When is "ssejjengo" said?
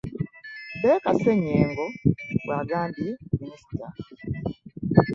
1.15-1.85